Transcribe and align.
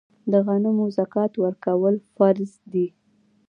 د 0.31 0.33
غنمو 0.45 0.85
زکات 0.97 1.33
ورکول 1.43 1.95
فرض 2.15 2.51
دي. 2.71 2.87